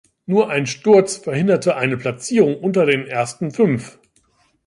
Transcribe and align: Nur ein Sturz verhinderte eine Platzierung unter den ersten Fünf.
Nur 0.25 0.49
ein 0.49 0.65
Sturz 0.65 1.17
verhinderte 1.17 1.75
eine 1.77 1.95
Platzierung 1.95 2.59
unter 2.59 2.87
den 2.87 3.05
ersten 3.05 3.51
Fünf. 3.51 3.99